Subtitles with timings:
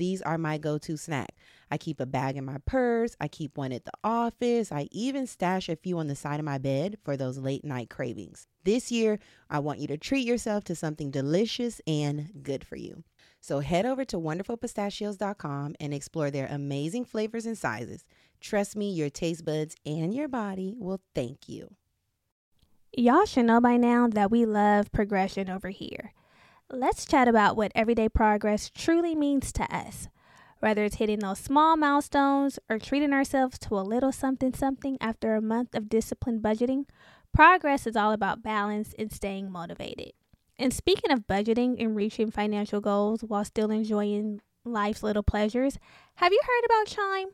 [0.00, 1.36] these are my go to snack.
[1.70, 5.26] I keep a bag in my purse, I keep one at the office, I even
[5.26, 8.48] stash a few on the side of my bed for those late night cravings.
[8.64, 13.04] This year, I want you to treat yourself to something delicious and good for you.
[13.40, 18.04] So head over to wonderfulpistachios.com and explore their amazing flavors and sizes.
[18.40, 21.74] Trust me, your taste buds and your body will thank you.
[22.96, 26.12] Y'all should know by now that we love progression over here.
[26.72, 30.06] Let's chat about what everyday progress truly means to us.
[30.60, 35.34] Whether it's hitting those small milestones or treating ourselves to a little something something after
[35.34, 36.84] a month of disciplined budgeting,
[37.34, 40.12] progress is all about balance and staying motivated.
[40.60, 45.76] And speaking of budgeting and reaching financial goals while still enjoying life's little pleasures,
[46.16, 47.30] have you heard about Chime?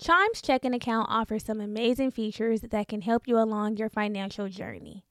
[0.00, 5.04] Chime's checking account offers some amazing features that can help you along your financial journey.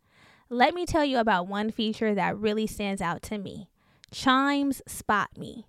[0.53, 3.69] Let me tell you about one feature that really stands out to me
[4.11, 5.65] Chime's Spot Me.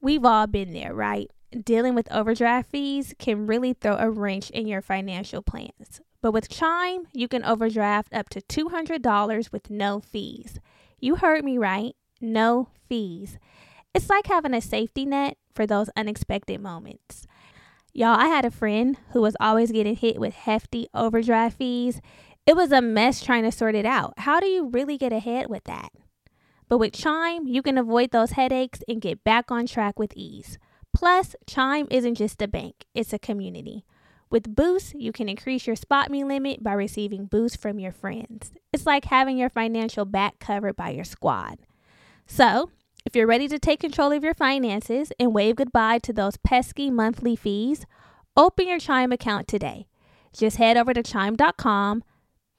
[0.00, 1.32] We've all been there, right?
[1.50, 6.00] Dealing with overdraft fees can really throw a wrench in your financial plans.
[6.22, 10.60] But with Chime, you can overdraft up to $200 with no fees.
[11.00, 13.36] You heard me right, no fees.
[13.94, 17.26] It's like having a safety net for those unexpected moments.
[17.92, 22.00] Y'all, I had a friend who was always getting hit with hefty overdraft fees.
[22.46, 24.14] It was a mess trying to sort it out.
[24.18, 25.90] How do you really get ahead with that?
[26.68, 30.58] But with Chime, you can avoid those headaches and get back on track with ease.
[30.94, 33.84] Plus, Chime isn't just a bank, it's a community.
[34.30, 38.52] With Boost, you can increase your Spot Me limit by receiving boosts from your friends.
[38.72, 41.58] It's like having your financial back covered by your squad.
[42.26, 42.70] So,
[43.06, 46.90] if you're ready to take control of your finances and wave goodbye to those pesky
[46.90, 47.86] monthly fees,
[48.36, 49.86] open your Chime account today.
[50.32, 52.02] Just head over to chime.com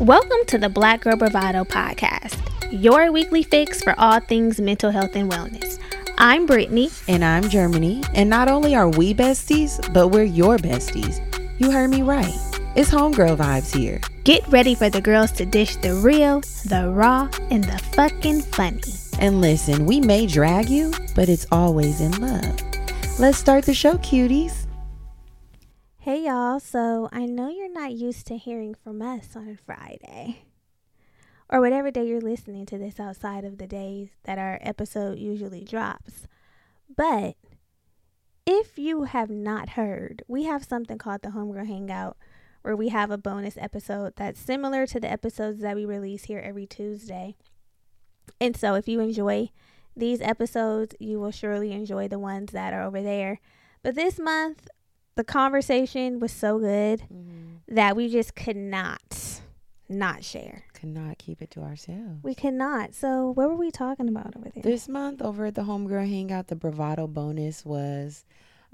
[0.00, 2.36] Welcome to the Black Girl Bravado podcast,
[2.70, 5.78] your weekly fix for all things mental health and wellness.
[6.18, 6.90] I'm Brittany.
[7.08, 8.02] And I'm Germany.
[8.12, 11.22] And not only are we besties, but we're your besties.
[11.58, 12.34] You heard me right.
[12.76, 14.02] It's homegirl vibes here.
[14.24, 18.82] Get ready for the girls to dish the real, the raw, and the fucking funny.
[19.18, 22.60] And listen, we may drag you, but it's always in love.
[23.18, 24.65] Let's start the show, cuties.
[26.06, 30.44] Hey y'all, so I know you're not used to hearing from us on a Friday.
[31.50, 35.64] Or whatever day you're listening to this outside of the days that our episode usually
[35.64, 36.28] drops.
[36.96, 37.34] But
[38.46, 42.16] if you have not heard, we have something called the Homegirl Hangout
[42.62, 46.38] where we have a bonus episode that's similar to the episodes that we release here
[46.38, 47.34] every Tuesday.
[48.40, 49.50] And so if you enjoy
[49.96, 53.40] these episodes, you will surely enjoy the ones that are over there.
[53.82, 54.68] But this month,
[55.16, 57.74] the conversation was so good mm-hmm.
[57.74, 59.40] that we just could not
[59.88, 60.64] not share.
[60.74, 62.22] Could not keep it to ourselves.
[62.22, 62.94] We cannot.
[62.94, 64.62] So what were we talking about over there?
[64.62, 68.24] This month over at the Homegirl Hangout, the bravado bonus was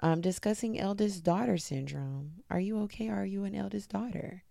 [0.03, 2.33] um, discussing eldest daughter syndrome.
[2.51, 3.09] Are you okay?
[3.09, 4.43] Are you an eldest daughter?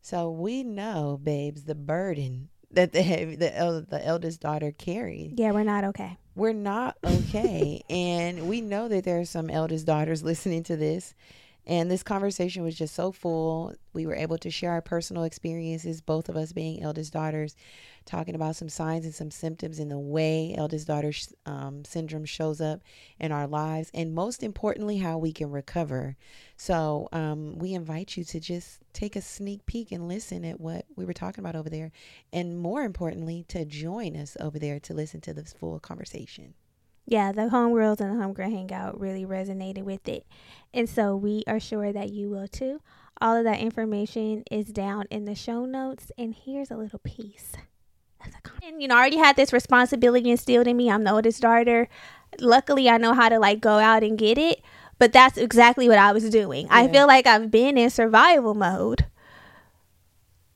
[0.00, 5.38] So we know, babes, the burden that the the, el- the eldest daughter carried.
[5.38, 6.18] Yeah, we're not okay.
[6.34, 11.14] We're not okay, and we know that there are some eldest daughters listening to this,
[11.68, 13.74] And this conversation was just so full.
[13.92, 17.54] We were able to share our personal experiences, both of us being eldest daughters,
[18.06, 21.12] talking about some signs and some symptoms in the way eldest daughter
[21.44, 22.80] um, syndrome shows up
[23.20, 26.16] in our lives, and most importantly, how we can recover.
[26.56, 30.86] So, um, we invite you to just take a sneak peek and listen at what
[30.96, 31.92] we were talking about over there,
[32.32, 36.54] and more importantly, to join us over there to listen to this full conversation
[37.08, 40.26] yeah, the homegirls and the homegirl hangout really resonated with it.
[40.74, 42.82] And so we are sure that you will too.
[43.18, 46.12] All of that information is down in the show notes.
[46.18, 47.52] And here's a little piece.
[48.62, 50.90] And, you know, I already had this responsibility instilled in me.
[50.90, 51.88] I'm the oldest daughter.
[52.40, 54.60] Luckily, I know how to like go out and get it.
[54.98, 56.66] But that's exactly what I was doing.
[56.66, 56.76] Yeah.
[56.76, 59.06] I feel like I've been in survival mode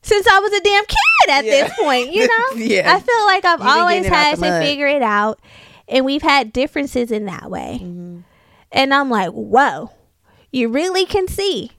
[0.03, 1.51] since I was a damn kid at yeah.
[1.51, 2.57] this point, you know?
[2.57, 2.95] yeah.
[2.95, 5.41] I feel like I've always had to figure it out
[5.93, 7.81] and we've had differences in that way.
[7.83, 8.21] Mm-hmm.
[8.73, 9.91] And I'm like, whoa,
[10.51, 11.73] you really can see.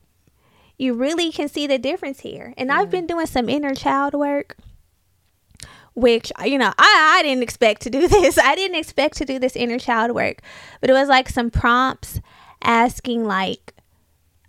[0.78, 2.54] You really can see the difference here.
[2.56, 2.80] And yeah.
[2.80, 4.56] I've been doing some inner child work,
[5.96, 8.38] which, you know, I, I didn't expect to do this.
[8.38, 10.42] I didn't expect to do this inner child work,
[10.80, 12.22] but it was like some prompts
[12.62, 13.74] asking, like,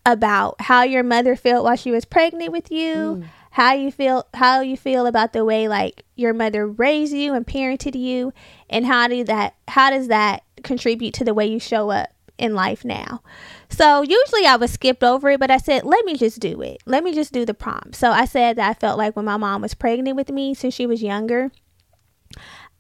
[0.06, 2.94] about how your mother felt while she was pregnant with you.
[2.94, 3.25] Mm
[3.55, 7.47] how you feel how you feel about the way like your mother raised you and
[7.47, 8.33] parented you
[8.69, 12.53] and how do that how does that contribute to the way you show up in
[12.53, 13.23] life now
[13.69, 16.79] so usually i would skip over it but i said let me just do it
[16.85, 19.37] let me just do the prompt so i said that i felt like when my
[19.37, 21.53] mom was pregnant with me since she was younger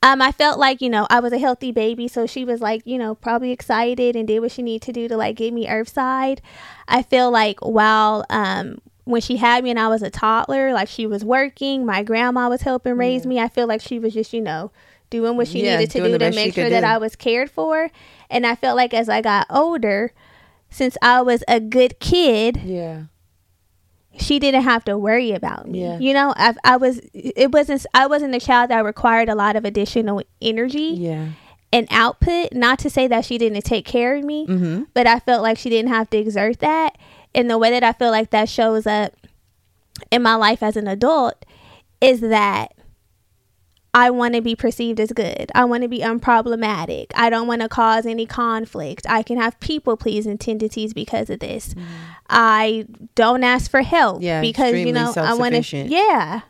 [0.02, 2.08] um, I felt like, you know, I was a healthy baby.
[2.08, 5.08] So she was like, you know, probably excited and did what she needed to do
[5.08, 6.42] to like get me earthside.
[6.86, 10.88] I feel like while um, when she had me and I was a toddler, like
[10.88, 13.28] she was working, my grandma was helping raise yeah.
[13.28, 13.40] me.
[13.40, 14.72] I feel like she was just, you know,
[15.10, 16.86] doing what she yeah, needed to do to make sure that do.
[16.86, 17.90] I was cared for.
[18.30, 20.12] And I felt like as I got older,
[20.70, 23.04] since I was a good kid, yeah,
[24.18, 25.82] she didn't have to worry about me.
[25.82, 25.98] Yeah.
[25.98, 29.56] You know, I, I was it wasn't I wasn't a child that required a lot
[29.56, 30.94] of additional energy.
[30.96, 31.28] Yeah.
[31.72, 34.84] And output, not to say that she didn't take care of me, mm-hmm.
[34.94, 36.96] but I felt like she didn't have to exert that
[37.34, 39.12] in the way that I feel like that shows up
[40.10, 41.44] in my life as an adult
[42.00, 42.74] is that
[43.92, 45.52] I want to be perceived as good.
[45.54, 47.06] I want to be unproblematic.
[47.14, 49.06] I don't want to cause any conflict.
[49.08, 51.74] I can have people pleasing tendencies because of this.
[51.74, 51.84] Mm.
[52.28, 55.76] I don't ask for help yeah, because you know I want to.
[55.76, 56.40] Yeah,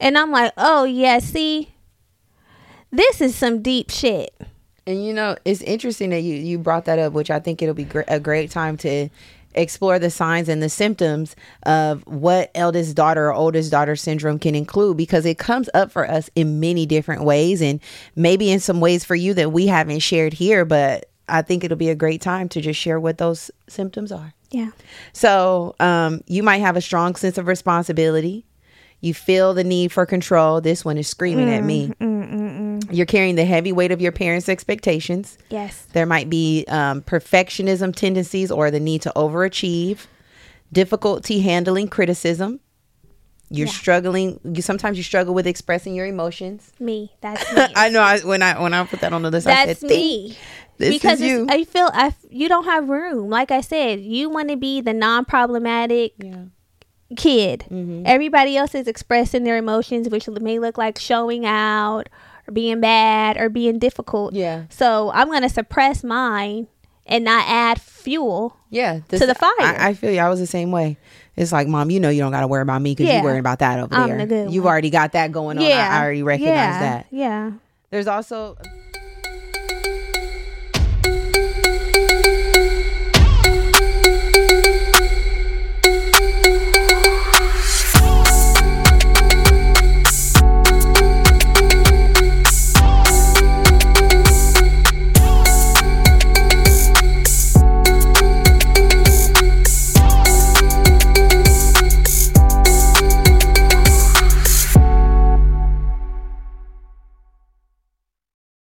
[0.00, 1.74] and I'm like, oh yeah, see,
[2.90, 4.34] this is some deep shit.
[4.86, 7.74] And you know, it's interesting that you you brought that up, which I think it'll
[7.74, 9.10] be gr- a great time to
[9.56, 14.54] explore the signs and the symptoms of what eldest daughter or oldest daughter syndrome can
[14.54, 17.80] include because it comes up for us in many different ways and
[18.14, 21.76] maybe in some ways for you that we haven't shared here, but I think it'll
[21.76, 24.32] be a great time to just share what those symptoms are.
[24.50, 24.70] Yeah.
[25.12, 28.46] So, um, you might have a strong sense of responsibility.
[29.00, 30.60] You feel the need for control.
[30.60, 31.88] This one is screaming mm, at me.
[31.88, 32.58] Mm, mm, mm,
[32.90, 35.38] You're carrying the heavy weight of your parents' expectations.
[35.50, 35.86] Yes.
[35.92, 40.06] There might be um, perfectionism tendencies or the need to overachieve,
[40.72, 42.60] difficulty handling criticism.
[43.48, 43.72] You're yeah.
[43.72, 44.40] struggling.
[44.42, 46.72] You sometimes you struggle with expressing your emotions.
[46.80, 47.66] Me, that's me.
[47.76, 48.00] I know.
[48.00, 50.36] I, when I when I put that on the list, that's I said, me.
[50.78, 51.46] This because you.
[51.48, 53.30] I feel I you don't have room.
[53.30, 56.14] Like I said, you want to be the non-problematic.
[56.18, 56.44] Yeah
[57.16, 57.64] kid.
[57.70, 58.02] Mm-hmm.
[58.04, 62.08] Everybody else is expressing their emotions, which may look like showing out
[62.48, 64.34] or being bad or being difficult.
[64.34, 64.64] Yeah.
[64.70, 66.68] So I'm gonna suppress mine
[67.06, 68.56] and not add fuel.
[68.70, 69.00] Yeah.
[69.08, 69.52] This, to the fire.
[69.58, 70.18] I, I, feel you.
[70.18, 70.98] I was the same way.
[71.36, 73.16] It's like, mom, you know, you don't got to worry about me because yeah.
[73.16, 74.46] you're worrying about that over I'm there.
[74.46, 75.64] The You've already got that going on.
[75.64, 75.88] Yeah.
[75.90, 76.80] I, I already recognize yeah.
[76.80, 77.06] that.
[77.10, 77.52] Yeah.
[77.90, 78.56] There's also